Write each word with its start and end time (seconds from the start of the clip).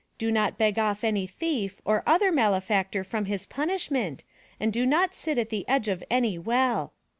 Do 0.17 0.31
not 0.31 0.57
beg 0.57 0.79
off 0.79 1.03
any 1.03 1.27
thief 1.27 1.79
or 1.85 2.01
other 2.07 2.31
malefactor 2.31 3.03
from 3.03 3.25
his 3.25 3.45
punishment 3.45 4.23
and 4.59 4.73
do 4.73 4.87
not 4.87 5.13
sit 5.13 5.37
at 5.37 5.49
the 5.49 5.63
edge 5.69 5.87
of 5.87 6.03
any 6.09 6.39
well.'' 6.39 6.91